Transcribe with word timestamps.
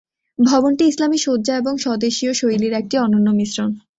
ভবনটি 0.39 0.83
ইসলামি 0.85 1.17
সজ্জা 1.17 1.53
এবং 1.57 1.73
স্বদেশীয় 1.77 2.31
শৈলীর 2.33 2.73
একটি 2.73 2.95
অনন্য 2.97 3.27
মিশ্রণ। 3.31 3.69